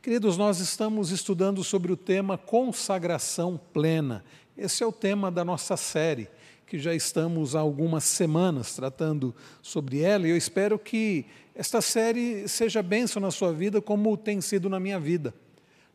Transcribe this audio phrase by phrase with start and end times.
[0.00, 4.24] Queridos, nós estamos estudando sobre o tema consagração plena.
[4.56, 6.28] Esse é o tema da nossa série,
[6.66, 12.48] que já estamos há algumas semanas tratando sobre ela, e eu espero que esta série
[12.48, 15.34] seja bênção na sua vida, como tem sido na minha vida,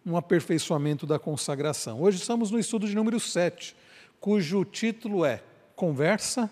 [0.06, 2.02] um aperfeiçoamento da consagração.
[2.02, 3.76] Hoje estamos no estudo de número 7,
[4.22, 5.44] cujo título é
[5.76, 6.50] Conversa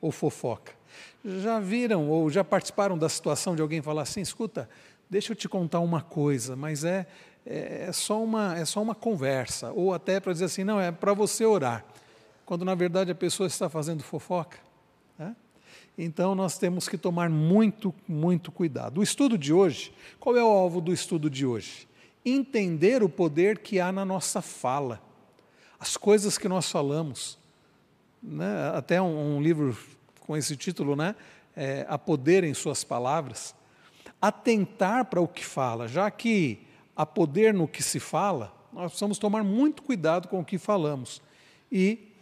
[0.00, 0.72] ou Fofoca.
[1.24, 4.68] Já viram ou já participaram da situação de alguém falar assim: escuta,
[5.08, 7.06] deixa eu te contar uma coisa, mas é,
[7.44, 10.90] é, é só, uma, é só uma conversa, ou até para dizer assim, não, é
[10.90, 11.84] para você orar,
[12.44, 14.58] quando na verdade a pessoa está fazendo fofoca.
[15.18, 15.34] Né?
[15.96, 18.98] Então nós temos que tomar muito, muito cuidado.
[18.98, 21.88] O estudo de hoje, qual é o alvo do estudo de hoje?
[22.24, 25.00] Entender o poder que há na nossa fala,
[25.78, 27.38] as coisas que nós falamos.
[28.22, 28.72] Né?
[28.74, 29.76] Até um, um livro
[30.20, 31.14] com esse título, né?
[31.54, 33.54] É, a poder em suas palavras
[34.20, 36.60] atentar para o que fala, já que
[36.94, 41.22] há poder no que se fala, nós precisamos tomar muito cuidado com o que falamos
[41.70, 42.12] e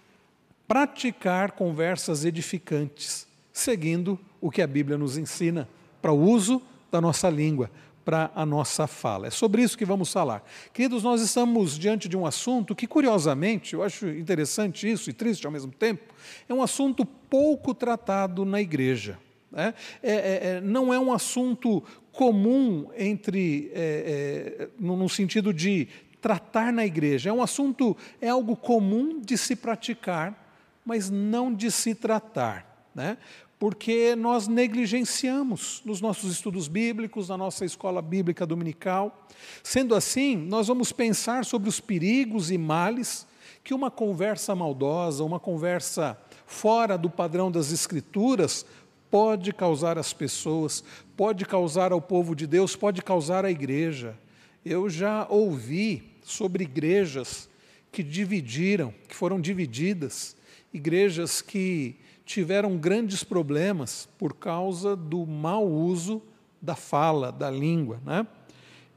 [0.67, 5.69] praticar conversas edificantes, seguindo o que a Bíblia nos ensina
[6.01, 7.71] para o uso da nossa língua,
[8.05, 9.27] para a nossa fala.
[9.27, 10.45] É sobre isso que vamos falar.
[10.73, 15.47] Queridos, nós estamos diante de um assunto que, curiosamente, eu acho interessante isso e triste
[15.47, 16.15] ao mesmo tempo,
[16.49, 19.19] é um assunto pouco tratado na igreja.
[19.55, 19.73] Né?
[20.03, 25.89] É, é, é, não é um assunto comum entre, é, é, no, no sentido de
[26.21, 27.31] tratar na igreja.
[27.31, 32.89] É um assunto, é algo comum de se praticar, mas não de se tratar.
[32.95, 33.17] Né?
[33.59, 39.27] Porque nós negligenciamos nos nossos estudos bíblicos, na nossa escola bíblica dominical.
[39.63, 43.27] Sendo assim, nós vamos pensar sobre os perigos e males
[43.63, 48.67] que uma conversa maldosa, uma conversa fora do padrão das Escrituras,
[49.15, 50.83] pode causar às pessoas,
[51.17, 54.19] pode causar ao povo de Deus, pode causar à igreja.
[54.65, 57.49] Eu já ouvi sobre igrejas
[57.93, 60.37] que dividiram, que foram divididas,
[60.73, 66.21] igrejas que tiveram grandes problemas por causa do mau uso
[66.61, 68.27] da fala, da língua, né?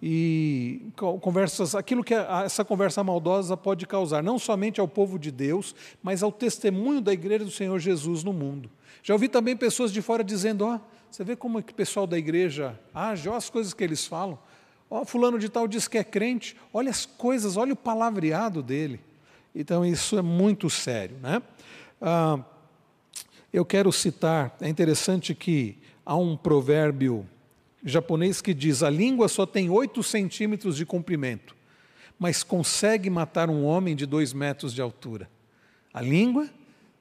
[0.01, 0.81] e
[1.21, 6.23] conversas, aquilo que essa conversa maldosa pode causar, não somente ao povo de Deus, mas
[6.23, 8.67] ao testemunho da igreja do Senhor Jesus no mundo.
[9.03, 10.79] Já ouvi também pessoas de fora dizendo: ó, oh,
[11.11, 14.05] você vê como é que o pessoal da igreja age, olha as coisas que eles
[14.05, 14.37] falam.
[14.89, 18.61] Ó, oh, fulano de tal diz que é crente, olha as coisas, olha o palavreado
[18.61, 18.99] dele.
[19.53, 21.41] Então isso é muito sério, né?
[22.01, 22.39] Ah,
[23.51, 27.27] eu quero citar, é interessante que há um provérbio
[27.83, 31.55] japonês que diz: a língua só tem 8 centímetros de comprimento,
[32.19, 35.29] mas consegue matar um homem de 2 metros de altura.
[35.93, 36.49] A língua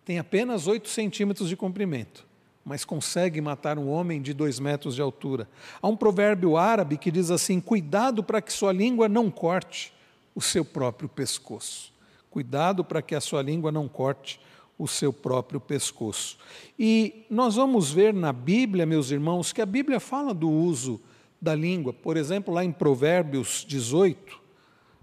[0.06, 2.24] tem apenas 8 centímetros de comprimento,
[2.64, 5.48] mas consegue matar um homem de 2 metros de altura.
[5.82, 9.92] Há um provérbio árabe que diz assim: cuidado para que sua língua não corte
[10.32, 11.92] o seu próprio pescoço.
[12.30, 14.40] Cuidado para que a sua língua não corte
[14.78, 16.38] o seu próprio pescoço.
[16.78, 21.00] E nós vamos ver na Bíblia, meus irmãos, que a Bíblia fala do uso
[21.42, 21.92] da língua.
[21.92, 24.38] Por exemplo, lá em Provérbios 18,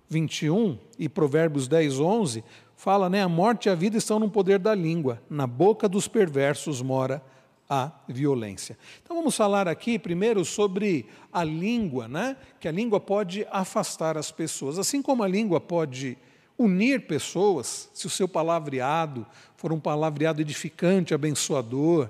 [0.07, 2.43] 21 e Provérbios 10, 11,
[2.83, 3.23] fala, né?
[3.23, 7.23] A morte e a vida estão no poder da língua, na boca dos perversos mora
[7.69, 8.77] a violência.
[9.01, 12.35] Então vamos falar aqui primeiro sobre a língua, né?
[12.59, 16.17] Que a língua pode afastar as pessoas, assim como a língua pode
[16.57, 22.09] unir pessoas, se o seu palavreado for um palavreado edificante, abençoador,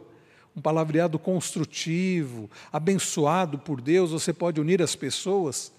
[0.55, 5.71] um palavreado construtivo, abençoado por Deus, você pode unir as pessoas.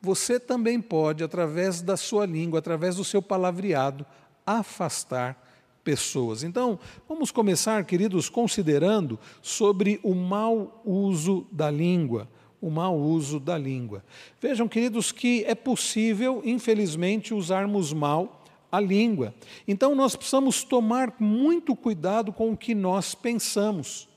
[0.00, 4.06] Você também pode, através da sua língua, através do seu palavreado,
[4.46, 5.50] afastar
[5.84, 6.42] pessoas.
[6.42, 6.78] Então,
[7.08, 12.28] vamos começar, queridos, considerando sobre o mau uso da língua.
[12.60, 14.04] O mau uso da língua.
[14.40, 19.34] Vejam, queridos, que é possível, infelizmente, usarmos mal a língua.
[19.66, 24.08] Então, nós precisamos tomar muito cuidado com o que nós pensamos.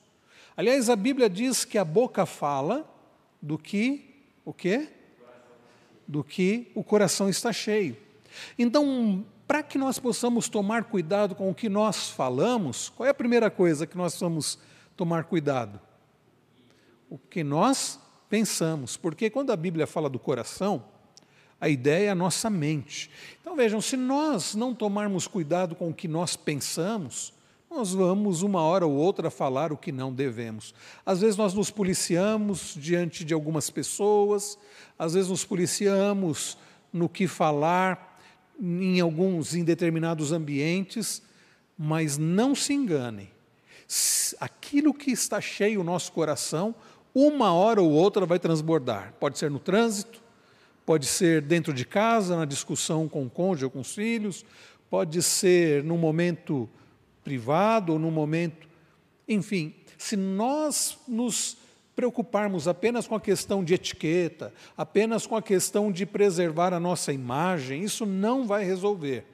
[0.55, 2.87] Aliás, a Bíblia diz que a boca fala
[3.41, 4.13] do que
[4.45, 4.89] o quê?
[6.07, 7.97] Do que o coração está cheio.
[8.59, 13.13] Então, para que nós possamos tomar cuidado com o que nós falamos, qual é a
[13.13, 14.57] primeira coisa que nós vamos
[14.95, 15.79] tomar cuidado?
[17.09, 17.99] O que nós
[18.29, 20.85] pensamos, porque quando a Bíblia fala do coração,
[21.59, 23.09] a ideia é a nossa mente.
[23.39, 27.33] Então vejam, se nós não tomarmos cuidado com o que nós pensamos,
[27.69, 30.75] nós vamos uma hora ou outra falar o que não devemos.
[31.05, 34.57] Às vezes nós nos policiamos diante de algumas pessoas,
[34.97, 36.57] às vezes nos policiamos
[36.91, 38.12] no que falar,
[38.63, 41.21] em alguns em determinados ambientes,
[41.77, 43.29] mas não se engane.
[44.39, 46.73] Aquilo que está cheio o nosso coração,
[47.13, 49.13] uma hora ou outra vai transbordar.
[49.19, 50.23] Pode ser no trânsito,
[50.85, 54.45] Pode ser dentro de casa, na discussão com o cônjuge ou com os filhos,
[54.89, 56.69] pode ser num momento
[57.23, 58.67] privado ou num momento.
[59.25, 61.57] Enfim, se nós nos
[61.95, 67.13] preocuparmos apenas com a questão de etiqueta, apenas com a questão de preservar a nossa
[67.13, 69.25] imagem, isso não vai resolver,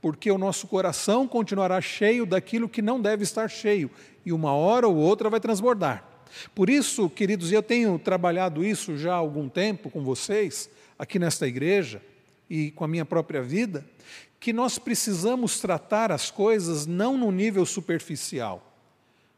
[0.00, 3.90] porque o nosso coração continuará cheio daquilo que não deve estar cheio,
[4.24, 6.06] e uma hora ou outra vai transbordar.
[6.54, 11.46] Por isso, queridos, eu tenho trabalhado isso já há algum tempo com vocês, aqui nesta
[11.46, 12.02] igreja
[12.48, 13.84] e com a minha própria vida,
[14.38, 18.70] que nós precisamos tratar as coisas não no nível superficial,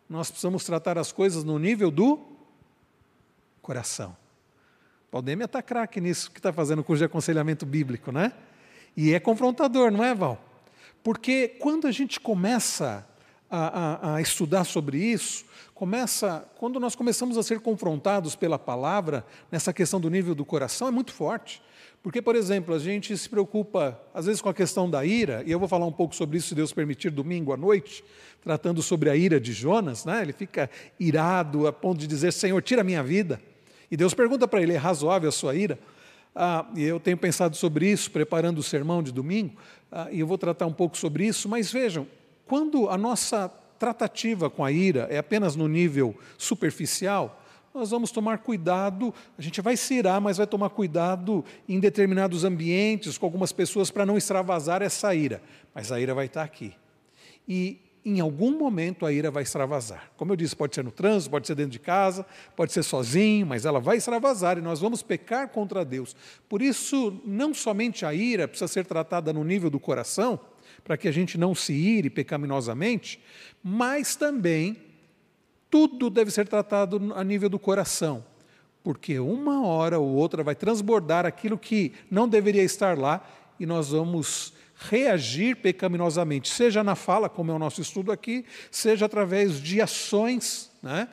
[0.09, 2.34] nós precisamos tratar as coisas no nível do
[3.65, 4.15] coração.
[5.11, 8.33] Valdemir está craque nisso que está fazendo o curso de aconselhamento bíblico, né?
[8.97, 10.39] E é confrontador, não é, Val?
[11.03, 13.07] Porque quando a gente começa
[13.51, 15.45] a, a, a, estudar sobre isso,
[15.75, 20.89] começa, quando nós começamos a ser confrontados pela palavra, nessa questão do nível do coração,
[20.89, 21.63] é muito forte.
[22.03, 25.51] Porque, por exemplo, a gente se preocupa, às vezes, com a questão da ira, e
[25.51, 28.05] eu vou falar um pouco sobre isso, se Deus permitir, domingo à noite,
[28.43, 30.21] tratando sobre a ira de Jonas, né?
[30.21, 30.69] ele fica
[31.01, 33.41] irado a ponto de dizer: Senhor, tira a minha vida.
[33.95, 35.79] E Deus pergunta para ele: é razoável a sua ira?
[36.35, 39.55] Ah, e eu tenho pensado sobre isso, preparando o sermão de domingo,
[39.93, 42.05] ah, e eu vou tratar um pouco sobre isso, mas vejam,
[42.45, 43.49] quando a nossa
[43.79, 47.41] tratativa com a ira é apenas no nível superficial,
[47.73, 52.43] nós vamos tomar cuidado, a gente vai se irar, mas vai tomar cuidado em determinados
[52.43, 55.41] ambientes, com algumas pessoas, para não extravasar essa ira.
[55.73, 56.75] Mas a ira vai estar aqui.
[57.47, 60.11] E em algum momento a ira vai extravasar.
[60.17, 63.47] Como eu disse, pode ser no trânsito, pode ser dentro de casa, pode ser sozinho,
[63.47, 66.15] mas ela vai extravasar e nós vamos pecar contra Deus.
[66.49, 70.39] Por isso, não somente a ira precisa ser tratada no nível do coração,
[70.83, 73.21] para que a gente não se ire pecaminosamente,
[73.63, 74.77] mas também
[75.71, 78.25] tudo deve ser tratado a nível do coração,
[78.83, 83.27] porque uma hora ou outra vai transbordar aquilo que não deveria estar lá
[83.59, 89.07] e nós vamos reagir pecaminosamente, seja na fala, como é o nosso estudo aqui, seja
[89.07, 91.09] através de ações, né?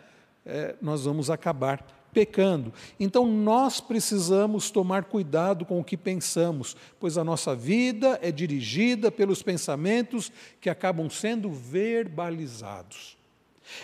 [0.45, 2.73] É, nós vamos acabar pecando.
[2.99, 9.11] Então nós precisamos tomar cuidado com o que pensamos, pois a nossa vida é dirigida
[9.11, 13.17] pelos pensamentos que acabam sendo verbalizados.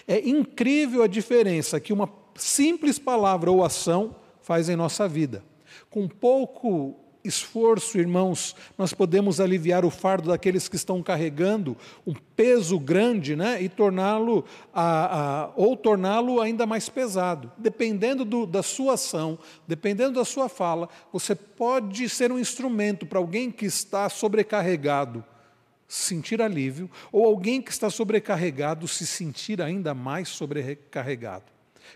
[0.07, 5.43] É incrível a diferença que uma simples palavra ou ação faz em nossa vida.
[5.89, 6.95] Com pouco
[7.27, 13.61] esforço, irmãos, nós podemos aliviar o fardo daqueles que estão carregando um peso grande, né,
[13.61, 14.45] e torná-lo
[15.55, 17.51] ou torná-lo ainda mais pesado.
[17.57, 19.37] Dependendo do, da sua ação,
[19.67, 25.23] dependendo da sua fala, você pode ser um instrumento para alguém que está sobrecarregado
[25.87, 31.45] sentir alívio, ou alguém que está sobrecarregado se sentir ainda mais sobrecarregado.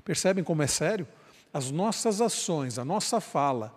[0.06, 1.06] Percebem como é sério?
[1.54, 3.76] As nossas ações, a nossa fala,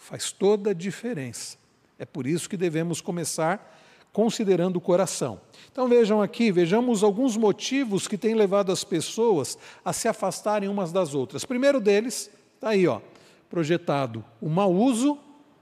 [0.00, 1.58] faz toda a diferença.
[1.98, 3.78] É por isso que devemos começar
[4.12, 5.40] considerando o coração.
[5.70, 10.90] Então vejam aqui, vejamos alguns motivos que têm levado as pessoas a se afastarem umas
[10.90, 11.44] das outras.
[11.44, 13.00] Primeiro deles, está aí, ó,
[13.48, 15.18] projetado, o mau uso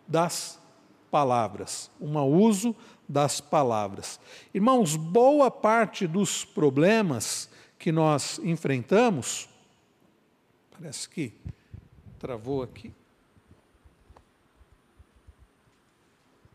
[0.07, 0.59] das
[1.11, 1.91] palavras.
[2.01, 2.75] O mau uso
[3.09, 4.21] das palavras.
[4.55, 9.49] Irmãos, boa parte dos problemas que nós enfrentamos,
[10.71, 11.33] parece que
[12.19, 12.93] travou aqui.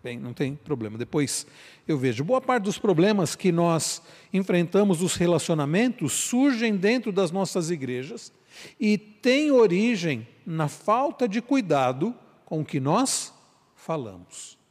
[0.04, 0.98] Bem, não tem problema.
[0.98, 1.48] Depois
[1.88, 2.24] eu vejo.
[2.24, 4.02] Boa parte dos problemas que nós
[4.34, 8.34] enfrentamos nos relacionamentos surgem dentro das nossas igrejas
[8.80, 12.14] e têm origem na falta de cuidado
[12.46, 13.34] com o que nós
[13.76, 14.62] falamos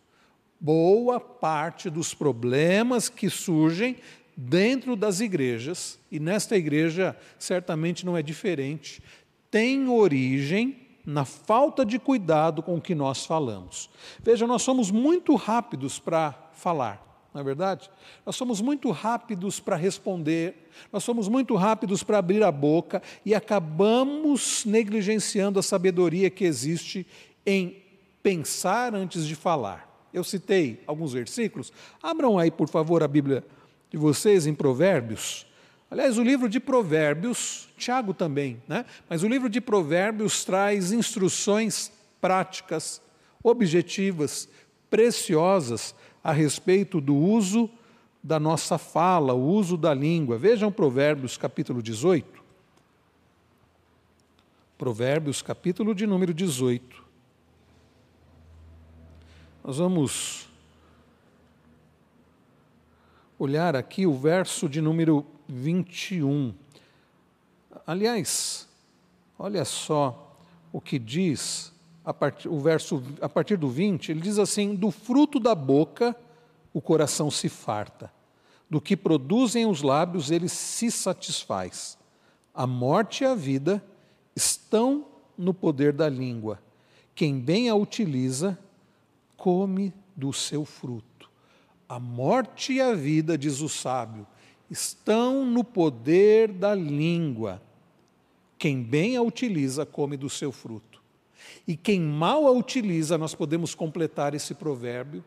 [0.62, 3.97] boa parte dos problemas que surgem
[4.37, 9.03] dentro das igrejas, e nesta igreja certamente não é diferente,
[9.51, 13.90] tem origem na falta de cuidado com o que nós falamos.
[14.23, 17.90] Veja, nós somos muito rápidos para falar, não é verdade?
[18.25, 23.35] Nós somos muito rápidos para responder, nós somos muito rápidos para abrir a boca e
[23.35, 27.06] acabamos negligenciando a sabedoria que existe
[27.44, 27.82] em
[28.23, 29.90] pensar antes de falar.
[30.12, 31.73] Eu citei alguns versículos.
[32.02, 33.44] Abram aí, por favor, a Bíblia
[33.90, 35.47] de vocês em Provérbios.
[35.93, 38.87] Aliás, o livro de Provérbios, Tiago também, né?
[39.11, 43.03] mas o livro de Provérbios traz instruções práticas,
[43.43, 44.49] objetivas,
[44.89, 45.95] preciosas
[46.25, 47.69] a respeito do uso
[48.23, 50.39] da nossa fala, o uso da língua.
[50.39, 52.43] Vejam Provérbios capítulo 18.
[54.79, 57.05] Provérbios capítulo de número 18.
[59.63, 60.49] Nós vamos
[63.39, 66.55] olhar aqui o verso de número 21.
[67.87, 68.69] Aliás,
[69.39, 70.37] olha só
[70.73, 71.73] o que diz
[72.05, 76.17] a partir, o verso, a partir do 20, ele diz assim: Do fruto da boca
[76.73, 78.13] o coração se farta,
[78.69, 81.99] do que produzem os lábios ele se satisfaz.
[82.55, 83.83] A morte e a vida
[84.35, 85.07] estão
[85.37, 86.61] no poder da língua.
[87.15, 88.59] Quem bem a utiliza,
[89.37, 91.31] come do seu fruto.
[91.89, 94.27] A morte e a vida, diz o sábio,
[94.73, 97.61] estão no poder da língua.
[98.59, 101.02] Quem bem a utiliza, come do seu fruto.
[101.69, 105.23] E quem mal a utiliza, nós podemos completar esse provérbio,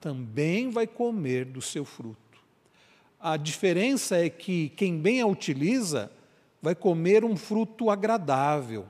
[0.00, 2.18] também vai comer do seu fruto.
[3.20, 6.10] A diferença é que quem bem a utiliza
[6.60, 8.86] vai comer um fruto agradável.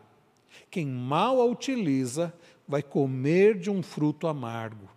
[0.70, 2.32] Quem mal a utiliza
[2.66, 4.88] vai comer de um fruto amargo.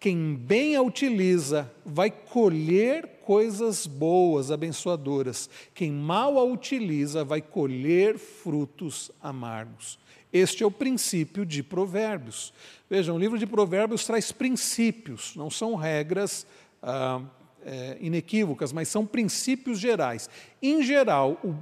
[0.00, 5.50] Quem bem a utiliza vai colher coisas boas, abençoadoras.
[5.74, 9.98] Quem mal a utiliza vai colher frutos amargos.
[10.32, 12.52] Este é o princípio de Provérbios.
[12.88, 16.46] Vejam, o livro de Provérbios traz princípios, não são regras
[16.80, 17.20] ah,
[17.64, 20.30] é, inequívocas, mas são princípios gerais.
[20.62, 21.56] Em geral, o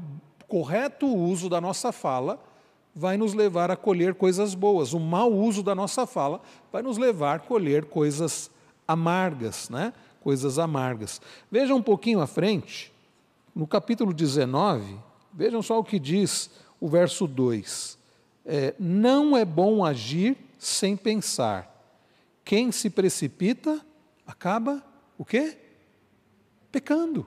[0.47, 2.38] correto uso da nossa fala
[2.99, 4.95] vai nos levar a colher coisas boas.
[4.95, 6.41] O mau uso da nossa fala
[6.73, 8.50] vai nos levar a colher coisas
[8.88, 9.93] amargas, né?
[10.23, 11.21] Coisas amargas.
[11.53, 12.91] Vejam um pouquinho à frente,
[13.55, 14.97] no capítulo 19,
[15.31, 16.50] vejam só o que diz
[16.81, 17.99] o verso 2.
[18.47, 21.71] É, não é bom agir sem pensar.
[22.43, 23.85] Quem se precipita
[24.26, 24.83] acaba
[25.19, 25.59] o quê?
[26.73, 27.26] Pecando.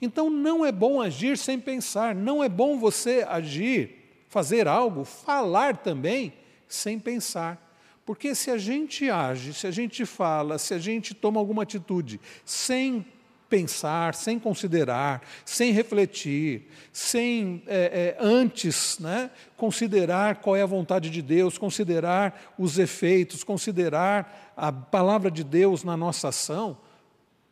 [0.00, 3.97] Então não é bom agir sem pensar, não é bom você agir
[4.28, 6.34] fazer algo, falar também,
[6.68, 7.66] sem pensar.
[8.04, 12.20] Porque se a gente age, se a gente fala, se a gente toma alguma atitude
[12.44, 13.04] sem
[13.48, 21.10] pensar, sem considerar, sem refletir, sem é, é, antes né, considerar qual é a vontade
[21.10, 26.78] de Deus, considerar os efeitos, considerar a palavra de Deus na nossa ação,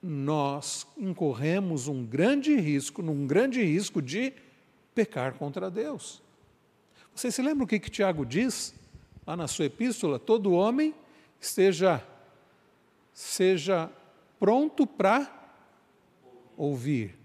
[0.02, 4.32] nós incorremos um grande risco, num grande risco de
[4.94, 6.22] pecar contra Deus.
[7.16, 8.74] Você se lembra o que, que Tiago diz
[9.26, 10.18] lá na sua epístola?
[10.18, 10.94] Todo homem
[11.40, 12.04] esteja
[13.10, 13.90] seja
[14.38, 15.26] pronto para
[16.58, 17.16] ouvir,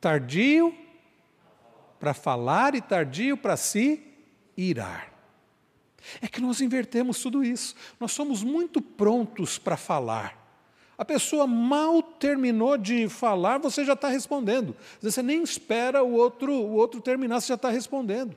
[0.00, 0.74] tardio
[2.00, 4.02] para falar e tardio para se
[4.56, 5.12] irar.
[6.20, 7.76] É que nós invertemos tudo isso.
[8.00, 10.44] Nós somos muito prontos para falar.
[10.98, 14.74] A pessoa mal terminou de falar, você já está respondendo.
[15.00, 18.36] Você nem espera o outro, o outro terminar, você já está respondendo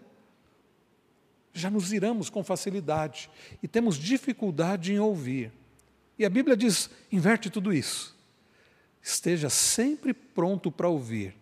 [1.54, 3.30] já nos iramos com facilidade
[3.62, 5.52] e temos dificuldade em ouvir.
[6.18, 8.18] E a Bíblia diz: inverte tudo isso.
[9.02, 11.34] Esteja sempre pronto para ouvir,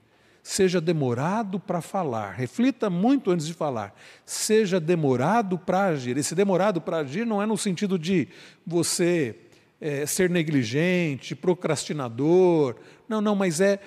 [0.44, 6.16] seja demorado para falar, reflita muito antes de falar, seja demorado para agir.
[6.18, 8.28] Esse demorado para agir não é no sentido de
[8.66, 9.36] você
[9.82, 12.76] é, ser negligente, procrastinador,
[13.10, 13.80] não, não, mas é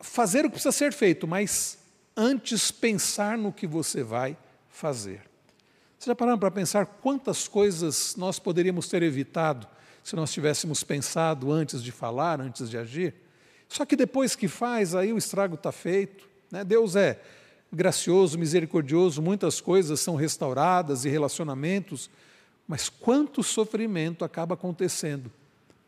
[0.00, 1.78] fazer o que precisa ser feito, mas
[2.16, 4.36] antes pensar no que você vai
[4.68, 5.29] fazer.
[6.00, 9.68] Vocês já pararam para pensar quantas coisas nós poderíamos ter evitado
[10.02, 13.12] se nós tivéssemos pensado antes de falar, antes de agir?
[13.68, 16.26] Só que depois que faz, aí o estrago está feito.
[16.50, 16.64] Né?
[16.64, 17.20] Deus é
[17.70, 22.08] gracioso, misericordioso, muitas coisas são restauradas e relacionamentos,
[22.66, 25.30] mas quanto sofrimento acaba acontecendo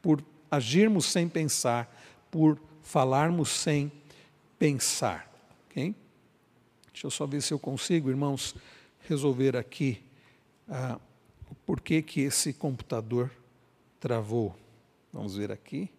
[0.02, 1.90] por agirmos sem pensar,
[2.30, 3.90] por falarmos sem
[4.58, 5.32] pensar.
[5.70, 5.94] Okay?
[6.92, 8.54] Deixa eu só ver se eu consigo, irmãos
[9.08, 10.02] resolver aqui
[10.68, 10.98] ah,
[11.50, 13.30] o porquê que esse computador
[14.00, 14.56] travou.
[15.12, 15.90] Vamos ver aqui.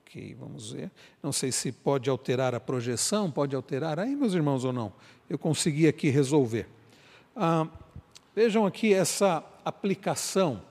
[0.00, 0.90] Ok, vamos ver.
[1.22, 4.92] Não sei se pode alterar a projeção, pode alterar aí, meus irmãos, ou não.
[5.28, 6.66] Eu consegui aqui resolver.
[7.34, 7.66] Ah,
[8.34, 10.62] vejam aqui essa aplicação.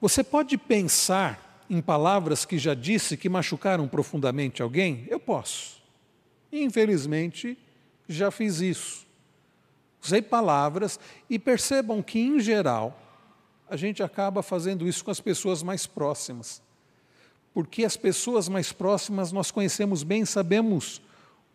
[0.00, 5.06] Você pode pensar em palavras que já disse que machucaram profundamente alguém?
[5.08, 5.83] Eu posso.
[6.62, 7.58] Infelizmente,
[8.08, 9.04] já fiz isso.
[10.00, 12.96] Usei palavras e percebam que, em geral,
[13.68, 16.62] a gente acaba fazendo isso com as pessoas mais próximas.
[17.52, 21.02] Porque as pessoas mais próximas nós conhecemos bem, sabemos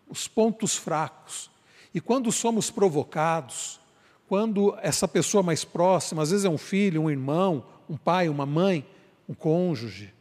[0.09, 1.49] os pontos fracos.
[1.93, 3.79] E quando somos provocados,
[4.27, 8.45] quando essa pessoa mais próxima, às vezes é um filho, um irmão, um pai, uma
[8.45, 8.85] mãe,
[9.29, 10.13] um cônjuge,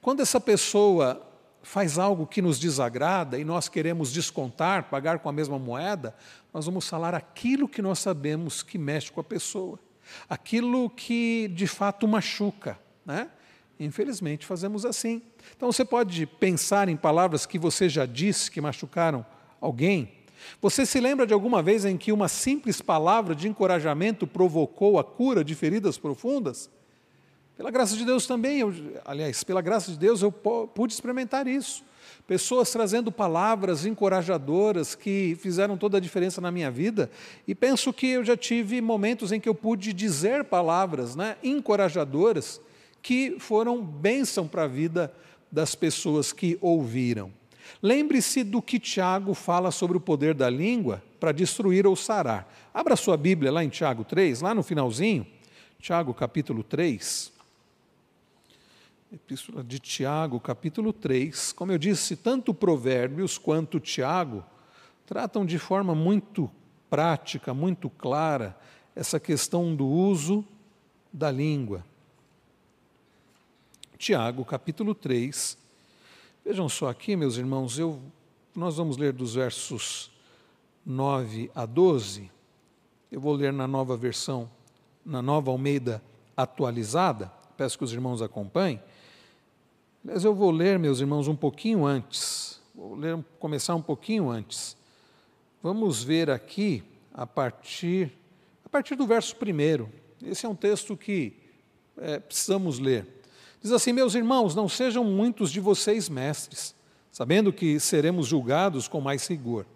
[0.00, 1.22] quando essa pessoa
[1.66, 6.14] faz algo que nos desagrada e nós queremos descontar, pagar com a mesma moeda,
[6.54, 9.76] nós vamos falar aquilo que nós sabemos que mexe com a pessoa,
[10.28, 12.78] aquilo que de fato machuca.
[13.04, 13.28] Né?
[13.80, 15.20] Infelizmente, fazemos assim.
[15.56, 19.26] Então, você pode pensar em palavras que você já disse que machucaram
[19.60, 20.12] alguém,
[20.60, 25.04] Você se lembra de alguma vez em que uma simples palavra de encorajamento provocou a
[25.04, 26.70] cura de feridas profundas?
[27.56, 31.82] Pela graça de Deus também, eu, aliás, pela graça de Deus eu pude experimentar isso.
[32.26, 37.10] Pessoas trazendo palavras encorajadoras que fizeram toda a diferença na minha vida,
[37.48, 42.60] e penso que eu já tive momentos em que eu pude dizer palavras né, encorajadoras
[43.00, 45.12] que foram bênção para a vida
[45.50, 47.32] das pessoas que ouviram.
[47.82, 52.52] Lembre-se do que Tiago fala sobre o poder da língua para destruir ou sarar.
[52.74, 55.26] Abra sua Bíblia lá em Tiago 3, lá no finalzinho,
[55.80, 57.35] Tiago capítulo 3.
[59.16, 61.52] Epístola de Tiago, capítulo 3.
[61.52, 64.44] Como eu disse, tanto Provérbios quanto Tiago
[65.06, 66.50] tratam de forma muito
[66.90, 68.54] prática, muito clara,
[68.94, 70.44] essa questão do uso
[71.10, 71.82] da língua.
[73.96, 75.56] Tiago, capítulo 3.
[76.44, 77.98] Vejam só aqui, meus irmãos, eu,
[78.54, 80.10] nós vamos ler dos versos
[80.84, 82.30] 9 a 12.
[83.10, 84.50] Eu vou ler na nova versão,
[85.02, 86.02] na nova Almeida
[86.36, 87.32] atualizada.
[87.56, 88.78] Peço que os irmãos acompanhem.
[90.08, 92.60] Mas eu vou ler, meus irmãos, um pouquinho antes.
[92.72, 94.76] Vou ler, começar um pouquinho antes.
[95.60, 98.12] Vamos ver aqui a partir,
[98.64, 99.90] a partir do verso primeiro.
[100.22, 101.32] Esse é um texto que
[101.98, 103.04] é, precisamos ler.
[103.60, 106.72] Diz assim: Meus irmãos, não sejam muitos de vocês mestres,
[107.10, 109.66] sabendo que seremos julgados com mais rigor.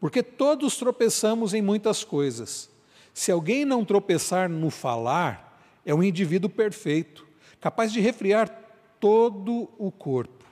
[0.00, 2.68] Porque todos tropeçamos em muitas coisas.
[3.14, 7.24] Se alguém não tropeçar no falar, é um indivíduo perfeito,
[7.60, 8.69] capaz de refriar
[9.00, 10.44] todo o corpo.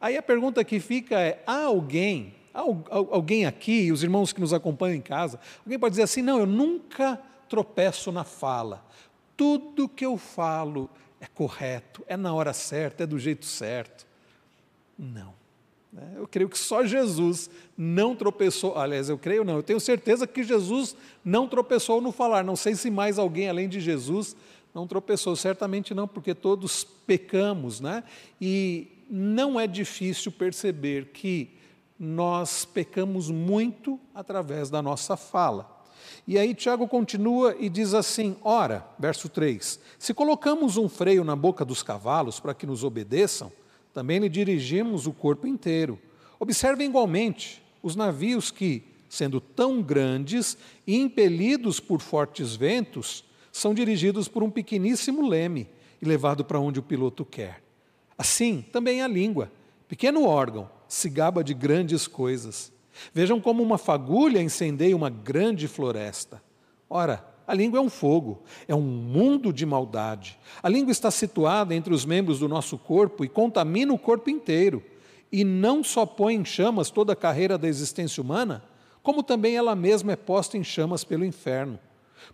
[0.00, 4.54] Aí a pergunta que fica é: há alguém, há alguém aqui, os irmãos que nos
[4.54, 8.84] acompanham em casa, alguém pode dizer assim: não, eu nunca tropeço na fala,
[9.36, 10.88] tudo que eu falo
[11.20, 14.06] é correto, é na hora certa, é do jeito certo.
[14.96, 15.34] Não.
[15.92, 16.14] Né?
[16.16, 18.76] Eu creio que só Jesus não tropeçou.
[18.76, 22.44] Aliás, eu creio não, eu tenho certeza que Jesus não tropeçou no falar.
[22.44, 24.36] Não sei se mais alguém além de Jesus
[24.78, 28.04] não tropeçou, certamente não, porque todos pecamos, né?
[28.40, 31.50] E não é difícil perceber que
[31.98, 35.68] nós pecamos muito através da nossa fala.
[36.28, 41.34] E aí Tiago continua e diz assim: Ora, verso 3: Se colocamos um freio na
[41.34, 43.50] boca dos cavalos para que nos obedeçam,
[43.92, 45.98] também lhe dirigimos o corpo inteiro.
[46.38, 53.24] Observem igualmente os navios que, sendo tão grandes e impelidos por fortes ventos,
[53.58, 55.68] são dirigidos por um pequeníssimo leme
[56.00, 57.62] e levado para onde o piloto quer.
[58.16, 59.50] Assim, também a língua,
[59.88, 62.72] pequeno órgão, se gaba de grandes coisas.
[63.12, 66.42] Vejam como uma fagulha incendeia uma grande floresta.
[66.88, 70.38] Ora, a língua é um fogo, é um mundo de maldade.
[70.62, 74.82] A língua está situada entre os membros do nosso corpo e contamina o corpo inteiro.
[75.30, 78.62] E não só põe em chamas toda a carreira da existência humana,
[79.02, 81.78] como também ela mesma é posta em chamas pelo inferno.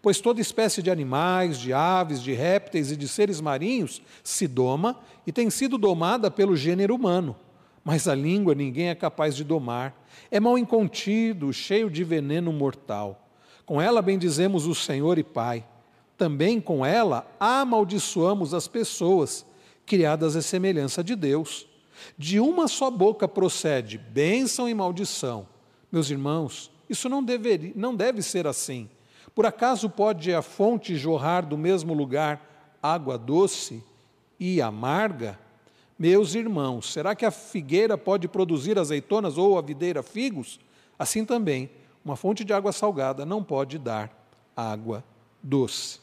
[0.01, 4.99] Pois toda espécie de animais, de aves, de répteis e de seres marinhos se doma
[5.27, 7.37] e tem sido domada pelo gênero humano.
[7.85, 9.95] Mas a língua ninguém é capaz de domar.
[10.31, 13.29] É mal incontido, cheio de veneno mortal.
[13.67, 15.65] Com ela bendizemos o Senhor e Pai.
[16.17, 19.45] Também com ela amaldiçoamos as pessoas,
[19.85, 21.67] criadas à semelhança de Deus.
[22.17, 25.47] De uma só boca procede bênção e maldição.
[25.93, 28.89] Meus irmãos, isso não, deveria, não deve ser assim.
[29.35, 33.83] Por acaso pode a fonte jorrar do mesmo lugar água doce
[34.39, 35.39] e amarga?
[35.99, 40.61] Meus irmãos, será que a figueira pode produzir azeitonas ou a videira figos?
[40.97, 41.69] Assim também,
[42.05, 44.13] uma fonte de água salgada não pode dar
[44.57, 45.03] água
[45.43, 45.99] doce.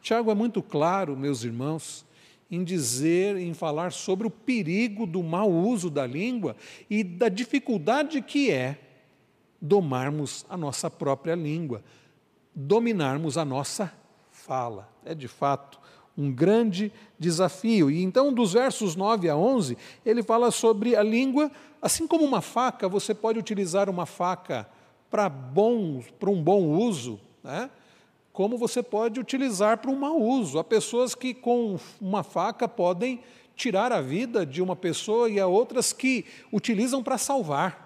[0.00, 2.04] Tiago é muito claro, meus irmãos,
[2.48, 6.54] em dizer, em falar sobre o perigo do mau uso da língua
[6.88, 8.78] e da dificuldade que é
[9.60, 11.82] domarmos a nossa própria língua,
[12.56, 13.92] dominarmos a nossa
[14.30, 14.88] fala.
[15.04, 15.78] É de fato
[16.16, 17.90] um grande desafio.
[17.90, 22.40] E então, dos versos 9 a 11, ele fala sobre a língua, assim como uma
[22.40, 24.66] faca, você pode utilizar uma faca
[25.10, 27.70] para bom, para um bom uso, né?
[28.32, 30.58] como você pode utilizar para um mau uso.
[30.58, 33.20] Há pessoas que com uma faca podem
[33.54, 37.85] tirar a vida de uma pessoa e há outras que utilizam para salvar.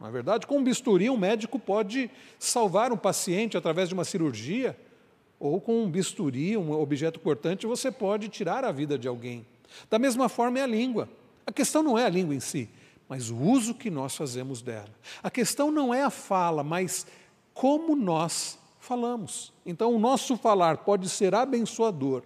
[0.00, 4.04] Na é verdade, com um bisturi, um médico pode salvar um paciente através de uma
[4.04, 4.74] cirurgia,
[5.38, 9.44] ou com um bisturi, um objeto cortante, você pode tirar a vida de alguém.
[9.90, 11.08] Da mesma forma é a língua.
[11.46, 12.68] A questão não é a língua em si,
[13.08, 14.90] mas o uso que nós fazemos dela.
[15.22, 17.06] A questão não é a fala, mas
[17.52, 19.52] como nós falamos.
[19.66, 22.22] Então, o nosso falar pode ser abençoador,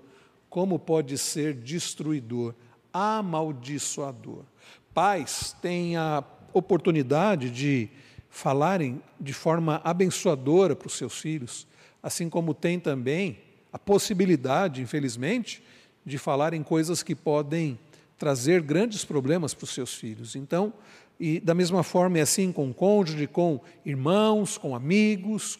[0.48, 2.54] como pode ser destruidor,
[2.92, 4.44] amaldiçoador.
[4.92, 6.22] Pais têm a
[6.54, 7.90] oportunidade de
[8.30, 11.66] falarem de forma abençoadora para os seus filhos,
[12.02, 13.38] assim como tem também
[13.72, 15.62] a possibilidade, infelizmente,
[16.06, 17.78] de falarem coisas que podem
[18.18, 20.36] trazer grandes problemas para os seus filhos.
[20.36, 20.72] Então,
[21.18, 25.58] e da mesma forma é assim com o cônjuge, com irmãos, com amigos,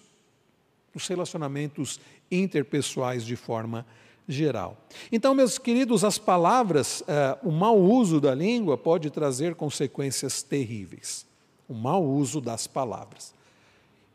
[0.94, 3.86] os relacionamentos interpessoais de forma
[4.28, 4.76] geral.
[5.12, 11.26] Então, meus queridos, as palavras, eh, o mau uso da língua pode trazer consequências terríveis.
[11.68, 13.34] O mau uso das palavras.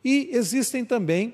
[0.04, 1.34] E existem também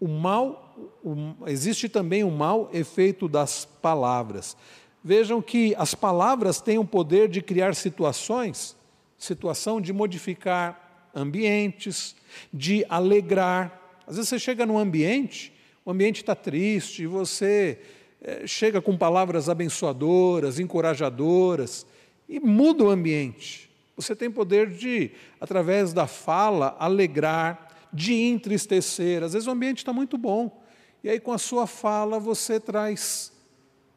[0.00, 4.56] o mal, o, existe também o mau efeito das palavras.
[5.02, 8.76] Vejam que as palavras têm o poder de criar situações,
[9.16, 12.14] situação de modificar ambientes,
[12.52, 13.80] de alegrar.
[14.06, 15.52] Às vezes você chega num ambiente,
[15.84, 17.80] o ambiente está triste, e você
[18.20, 21.86] é, chega com palavras abençoadoras, encorajadoras,
[22.28, 23.70] e muda o ambiente.
[23.96, 29.22] Você tem poder de, através da fala, alegrar, de entristecer.
[29.22, 30.62] Às vezes o ambiente está muito bom,
[31.02, 33.32] e aí com a sua fala você traz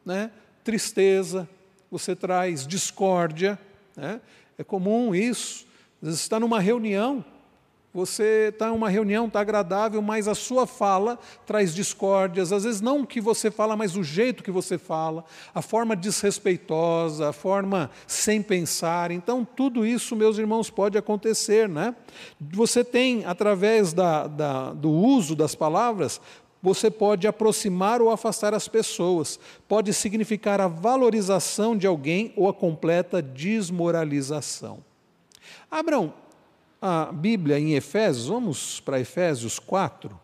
[0.04, 0.30] né,
[0.64, 1.48] tristeza,
[1.90, 3.58] você traz discórdia.
[3.96, 4.20] Né?
[4.56, 5.66] É comum isso.
[6.00, 7.24] Às vezes está numa reunião,
[7.94, 12.50] você está em uma reunião, está agradável, mas a sua fala traz discórdias.
[12.50, 15.24] Às vezes não o que você fala, mas o jeito que você fala,
[15.54, 19.10] a forma desrespeitosa, a forma sem pensar.
[19.10, 21.68] Então, tudo isso, meus irmãos, pode acontecer.
[21.68, 21.94] Né?
[22.40, 26.18] Você tem, através da, da, do uso das palavras,
[26.62, 32.54] você pode aproximar ou afastar as pessoas, pode significar a valorização de alguém ou a
[32.54, 34.78] completa desmoralização.
[35.70, 36.14] Abraão,
[36.84, 40.20] a Bíblia em Efésios, vamos para Efésios 4.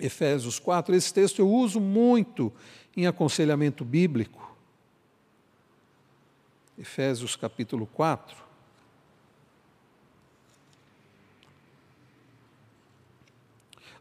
[0.00, 2.52] Efésios 4, esse texto eu uso muito
[2.96, 4.52] em aconselhamento bíblico.
[6.76, 8.36] Efésios capítulo 4.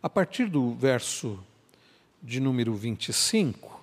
[0.02, 1.40] A partir do verso
[2.24, 3.79] de número 25,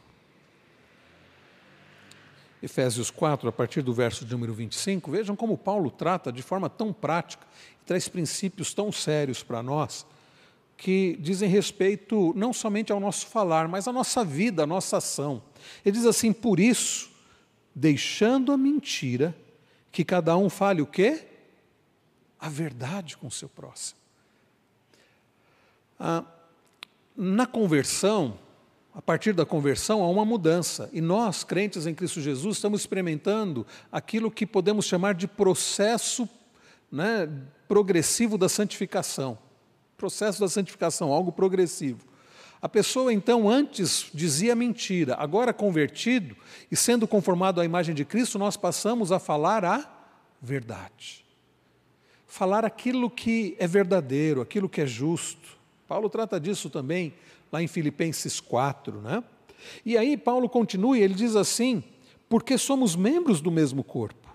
[2.62, 6.70] Efésios 4, a partir do verso de número 25, vejam como Paulo trata de forma
[6.70, 7.46] tão prática
[7.82, 10.06] e traz princípios tão sérios para nós,
[10.76, 15.42] que dizem respeito não somente ao nosso falar, mas à nossa vida, à nossa ação.
[15.84, 17.10] Ele diz assim: por isso,
[17.74, 19.36] deixando a mentira,
[19.92, 21.26] que cada um fale o quê?
[22.38, 23.98] A verdade com o seu próximo.
[25.98, 26.24] Ah,
[27.16, 28.38] na conversão,
[28.96, 30.88] a partir da conversão, há uma mudança.
[30.90, 36.26] E nós, crentes em Cristo Jesus, estamos experimentando aquilo que podemos chamar de processo
[36.90, 37.28] né,
[37.68, 39.36] progressivo da santificação.
[39.98, 42.06] Processo da santificação, algo progressivo.
[42.62, 46.34] A pessoa, então, antes dizia mentira, agora convertido
[46.70, 49.86] e sendo conformado à imagem de Cristo, nós passamos a falar a
[50.40, 51.22] verdade.
[52.26, 55.54] Falar aquilo que é verdadeiro, aquilo que é justo.
[55.86, 57.12] Paulo trata disso também
[57.56, 59.24] lá em Filipenses 4, né?
[59.84, 61.82] E aí Paulo continua e ele diz assim:
[62.28, 64.28] porque somos membros do mesmo corpo.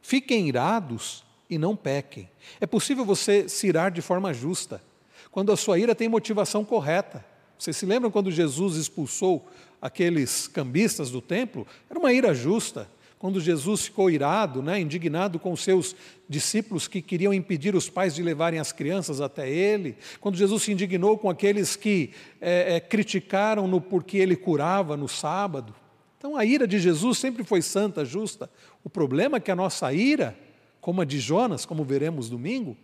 [0.00, 2.30] Fiquem irados e não pequem.
[2.60, 4.82] É possível você se irar de forma justa,
[5.30, 7.24] quando a sua ira tem motivação correta.
[7.58, 9.48] Vocês se lembram quando Jesus expulsou
[9.82, 11.66] aqueles cambistas do templo?
[11.90, 12.88] Era uma ira justa
[13.18, 15.96] quando Jesus ficou irado, né, indignado com os seus
[16.28, 20.72] discípulos que queriam impedir os pais de levarem as crianças até ele, quando Jesus se
[20.72, 25.74] indignou com aqueles que é, é, criticaram no porquê ele curava no sábado.
[26.16, 28.48] Então a ira de Jesus sempre foi santa, justa.
[28.84, 30.36] O problema é que a nossa ira,
[30.80, 32.76] como a de Jonas, como veremos domingo,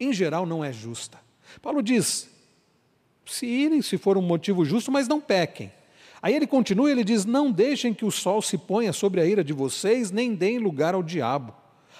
[0.00, 1.18] em geral não é justa.
[1.60, 2.28] Paulo diz:
[3.24, 5.72] se irem, se for um motivo justo, mas não pequem.
[6.20, 9.44] Aí ele continua ele diz: Não deixem que o sol se ponha sobre a ira
[9.44, 11.54] de vocês, nem deem lugar ao diabo.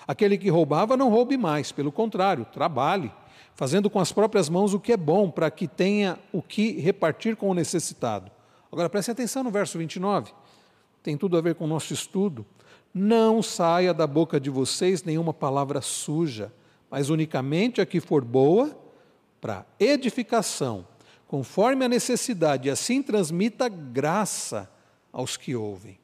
[0.06, 3.12] Aquele que roubava, não roube mais, pelo contrário, trabalhe,
[3.54, 7.36] fazendo com as próprias mãos o que é bom, para que tenha o que repartir
[7.36, 8.30] com o necessitado.
[8.72, 10.32] Agora preste atenção no verso 29,
[11.02, 12.44] tem tudo a ver com o nosso estudo.
[12.92, 16.52] Não saia da boca de vocês nenhuma palavra suja,
[16.90, 18.76] mas unicamente a que for boa
[19.40, 20.86] para edificação
[21.28, 24.68] conforme a necessidade, e assim transmita graça
[25.12, 25.98] aos que ouvem.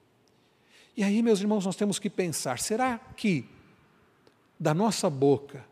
[0.97, 3.49] E aí, meus irmãos, nós temos que pensar: será que
[4.61, 5.65] da nossa boca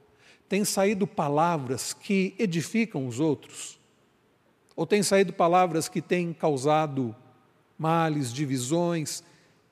[0.49, 3.79] tem saído palavras que edificam os outros?
[4.75, 7.15] Ou tem saído palavras que têm causado
[7.79, 9.23] males, divisões,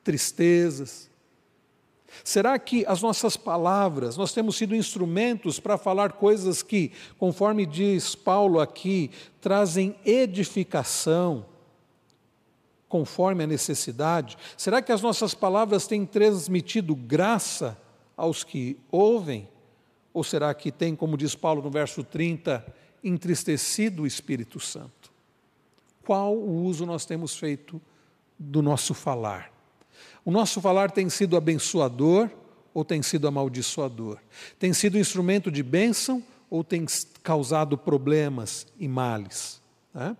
[0.05, 1.10] tristezas?
[2.25, 8.15] Será que as nossas palavras, nós temos sido instrumentos para falar coisas que, conforme diz
[8.15, 11.47] Paulo aqui, trazem edificação,
[12.89, 14.37] conforme a necessidade?
[14.57, 17.79] Será que as nossas palavras têm transmitido graça
[18.17, 19.49] aos que ouvem?
[20.13, 22.67] Ou será que tem, como diz Paulo no verso 30,
[23.03, 25.11] entristecido o Espírito Santo?
[26.05, 27.81] Qual o uso nós temos feito
[28.39, 29.60] do nosso falar?
[30.25, 32.31] O nosso falar tem sido abençoador
[32.73, 34.19] ou tem sido amaldiçoador?
[34.59, 36.87] Tem sido instrumento de bênção ou tem
[37.23, 39.61] causado problemas e males?
[39.95, 40.17] Né?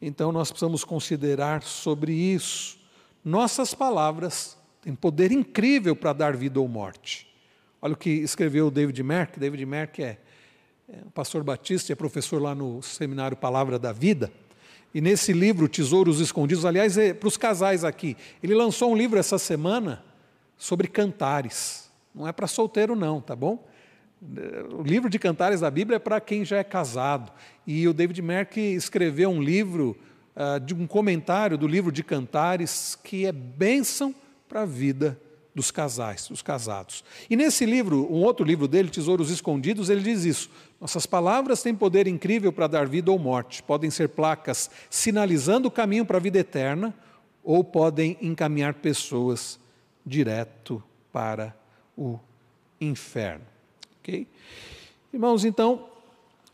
[0.00, 2.78] Então nós precisamos considerar sobre isso.
[3.24, 7.28] Nossas palavras têm poder incrível para dar vida ou morte.
[7.80, 9.38] Olha o que escreveu David Merck.
[9.38, 10.18] David Merck é,
[10.88, 14.32] é pastor batista e é professor lá no seminário Palavra da Vida.
[14.94, 19.18] E nesse livro, Tesouros Escondidos, aliás, é para os casais aqui, ele lançou um livro
[19.18, 20.02] essa semana
[20.56, 21.90] sobre cantares.
[22.14, 23.66] Não é para solteiro, não, tá bom?
[24.72, 27.30] O livro de cantares da Bíblia é para quem já é casado.
[27.66, 29.96] E o David Merck escreveu um livro,
[30.34, 34.14] uh, de um comentário do livro de cantares, que é bênção
[34.48, 35.20] para a vida
[35.58, 37.02] dos casais, dos casados.
[37.28, 40.48] E nesse livro, um outro livro dele, Tesouros Escondidos, ele diz isso:
[40.80, 43.60] nossas palavras têm poder incrível para dar vida ou morte.
[43.60, 46.94] Podem ser placas sinalizando o caminho para a vida eterna,
[47.42, 49.58] ou podem encaminhar pessoas
[50.06, 50.80] direto
[51.12, 51.52] para
[51.96, 52.20] o
[52.80, 53.44] inferno.
[53.98, 54.28] Ok?
[55.12, 55.88] Irmãos, então,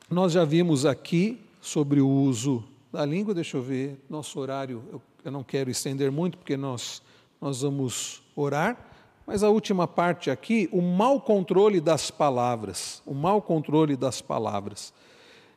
[0.09, 3.35] nós já vimos aqui sobre o uso da língua.
[3.35, 7.03] Deixa eu ver, nosso horário, eu, eu não quero estender muito, porque nós,
[7.38, 8.93] nós vamos orar.
[9.27, 13.03] Mas a última parte aqui, o mau controle das palavras.
[13.07, 14.93] O mau controle das palavras.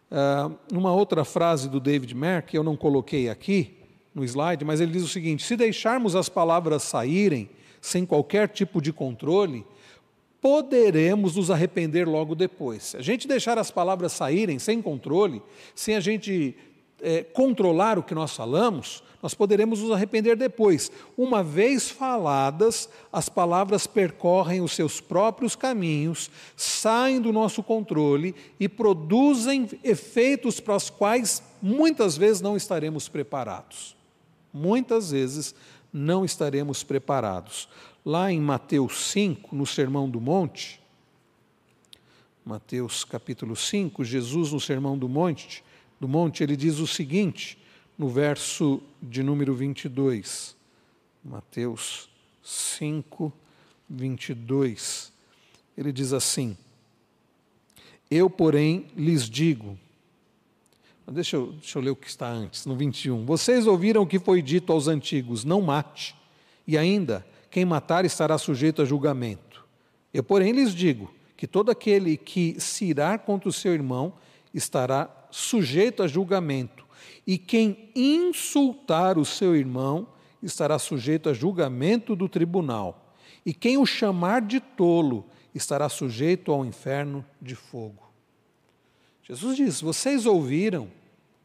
[0.10, 3.76] Uh, uma outra frase do David Merck, eu não coloquei aqui
[4.16, 7.50] no slide, mas ele diz o seguinte: se deixarmos as palavras saírem
[7.82, 9.66] sem qualquer tipo de controle,
[10.42, 12.84] poderemos nos arrepender logo depois.
[12.84, 15.42] Se a gente deixar as palavras saírem sem controle,
[15.76, 16.56] sem a gente
[17.02, 20.92] é, controlar o que nós falamos, nós poderemos nos arrepender depois.
[21.18, 28.70] Uma vez faladas, as palavras percorrem os seus próprios caminhos, saem do nosso controle e
[28.70, 33.96] produzem efeitos para os quais muitas vezes não estaremos preparados.
[34.54, 35.56] Muitas vezes
[35.92, 37.68] não estaremos preparados.
[38.06, 40.80] Lá em Mateus 5, no Sermão do Monte,
[42.46, 45.64] Mateus capítulo 5, Jesus no Sermão do Monte,
[46.00, 47.58] do Monte, ele diz o seguinte:
[47.98, 50.56] no verso de número 22.
[51.24, 52.10] Mateus
[52.44, 53.34] 5,
[53.90, 55.12] 22.
[55.78, 56.56] Ele diz assim:
[58.10, 59.78] Eu, porém, lhes digo.
[61.10, 63.26] Deixa eu, deixa eu ler o que está antes, no 21.
[63.26, 66.16] Vocês ouviram o que foi dito aos antigos: não mate,
[66.68, 69.66] e ainda, quem matar estará sujeito a julgamento.
[70.14, 74.14] Eu, porém, lhes digo que todo aquele que se irá contra o seu irmão
[74.54, 76.86] estará sujeito a julgamento.
[77.26, 80.08] E quem insultar o seu irmão
[80.42, 83.14] estará sujeito a julgamento do tribunal.
[83.46, 88.12] E quem o chamar de tolo estará sujeito ao inferno de fogo.
[89.24, 90.90] Jesus diz: Vocês ouviram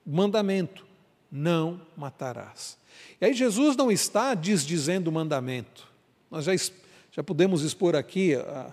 [0.06, 0.86] o mandamento:
[1.30, 2.78] não matarás.
[3.20, 5.88] E aí Jesus não está desdizendo o mandamento.
[6.30, 6.52] Nós já,
[7.10, 8.72] já podemos expor aqui a,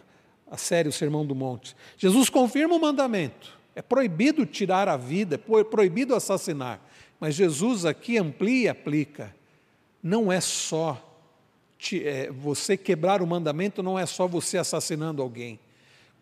[0.50, 1.76] a série o Sermão do Monte.
[1.98, 3.59] Jesus confirma o mandamento.
[3.80, 6.82] É proibido tirar a vida, é proibido assassinar.
[7.18, 9.34] Mas Jesus aqui amplia e aplica.
[10.04, 11.02] Não é só
[11.78, 15.58] te, é, você quebrar o mandamento, não é só você assassinando alguém.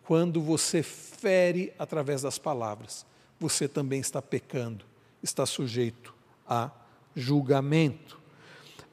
[0.04, 3.04] Quando você fere através das palavras,
[3.40, 4.84] você também está pecando,
[5.20, 6.14] está sujeito
[6.48, 6.70] a
[7.16, 8.20] julgamento.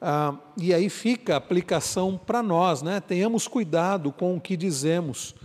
[0.02, 2.98] Ah, e aí fica a aplicação para nós, né?
[2.98, 5.36] Tenhamos cuidado com o que dizemos,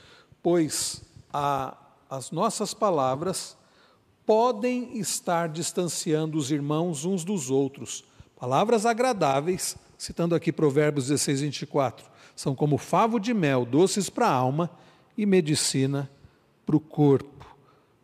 [0.41, 1.77] pois a,
[2.11, 3.55] as nossas palavras
[4.25, 8.03] podem estar distanciando os irmãos uns dos outros.
[8.37, 14.33] Palavras agradáveis, citando aqui Provérbios 16, 24, são como favo de mel, doces para a
[14.33, 14.69] alma
[15.17, 16.11] e medicina
[16.65, 17.45] para o corpo.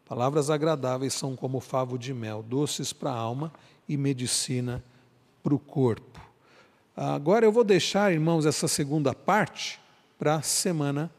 [0.07, 3.51] Palavras agradáveis são como favo de mel, doces para a alma
[3.89, 4.81] e medicina
[5.43, 6.21] para o corpo.
[6.95, 9.81] Agora eu vou deixar, irmãos, essa segunda parte
[10.17, 11.11] para a semana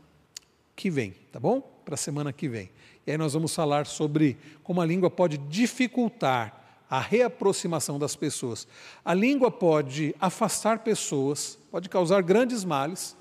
[0.74, 1.60] que vem, tá bom?
[1.84, 2.70] Para a semana que vem.
[3.08, 8.68] E aí nós vamos falar sobre como a língua pode dificultar a reaproximação das pessoas.
[9.02, 13.16] A língua pode afastar pessoas, pode causar grandes males,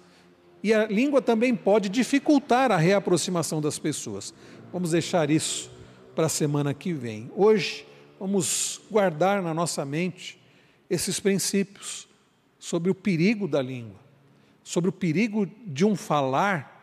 [0.62, 4.34] e a língua também pode dificultar a reaproximação das pessoas.
[4.74, 5.72] Vamos deixar isso
[6.14, 7.32] para a semana que vem.
[7.34, 7.88] Hoje,
[8.20, 10.38] vamos guardar na nossa mente
[10.90, 12.10] esses princípios
[12.60, 14.02] sobre o perigo da língua,
[14.66, 16.77] sobre o perigo de um falar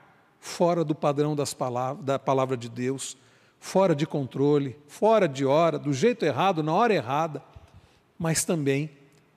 [0.45, 3.17] fora do padrão palavras, da palavra de Deus,
[3.59, 7.43] fora de controle, fora de hora, do jeito errado, na hora errada,
[8.19, 8.91] mas também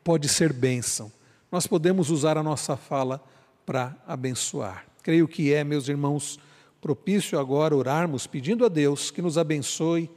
[0.03, 1.09] pode ser bênção.
[1.49, 3.23] Nós podemos usar a nossa fala
[3.65, 4.85] para abençoar.
[5.01, 6.37] Creio que é, meus irmãos,
[6.81, 10.11] propício agora orarmos pedindo a Deus que nos abençoe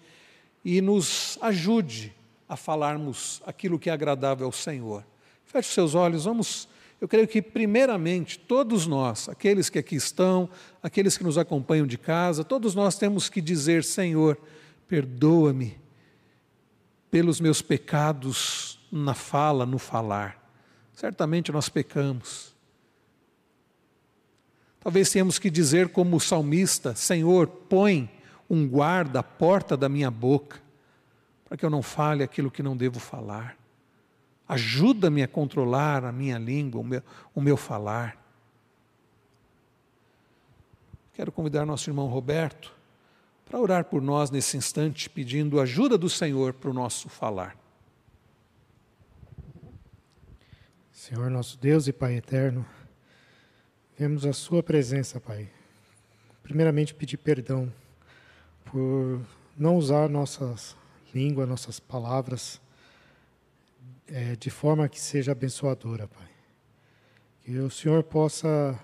[0.64, 2.12] e nos ajude
[2.48, 5.04] a falarmos aquilo que é agradável ao Senhor.
[5.46, 6.68] Feche seus olhos, vamos.
[7.00, 10.50] Eu creio que, primeiramente, todos nós, aqueles que aqui estão,
[10.82, 14.38] aqueles que nos acompanham de casa, todos nós temos que dizer: Senhor,
[14.86, 15.78] perdoa-me
[17.10, 20.38] pelos meus pecados na fala, no falar.
[20.92, 22.54] Certamente nós pecamos.
[24.78, 28.10] Talvez tenhamos que dizer, como o salmista: Senhor, põe
[28.48, 30.60] um guarda à porta da minha boca,
[31.46, 33.59] para que eu não fale aquilo que não devo falar.
[34.50, 37.00] Ajuda-me a controlar a minha língua, o meu,
[37.32, 38.20] o meu falar.
[41.14, 42.74] Quero convidar nosso irmão Roberto
[43.46, 47.56] para orar por nós nesse instante, pedindo ajuda do Senhor para o nosso falar.
[50.90, 52.66] Senhor nosso Deus e Pai eterno,
[53.96, 55.48] vemos a Sua presença, Pai.
[56.42, 57.72] Primeiramente, pedir perdão
[58.64, 59.20] por
[59.56, 60.76] não usar nossas
[61.14, 62.60] língua, nossas palavras
[64.10, 66.28] é, de forma que seja abençoadora, Pai.
[67.44, 68.78] Que o Senhor possa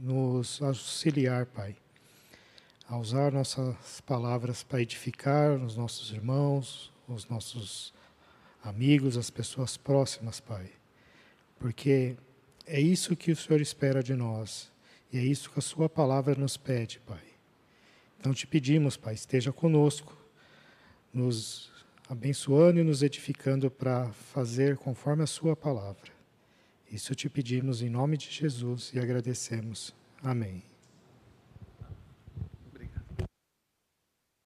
[0.00, 1.76] nos auxiliar, Pai,
[2.88, 7.92] a usar nossas palavras para edificar os nossos irmãos, os nossos
[8.62, 10.70] amigos, as pessoas próximas, Pai.
[11.58, 12.16] Porque
[12.66, 14.70] é isso que o Senhor espera de nós
[15.12, 17.22] e é isso que a Sua palavra nos pede, Pai.
[18.18, 20.16] Então te pedimos, Pai, esteja conosco,
[21.12, 21.71] nos
[22.08, 26.10] abençoando e nos edificando para fazer conforme a Sua palavra.
[26.90, 29.94] Isso te pedimos em nome de Jesus e agradecemos.
[30.22, 30.71] Amém.